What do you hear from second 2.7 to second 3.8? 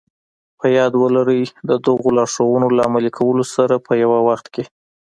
له عملي کولو سره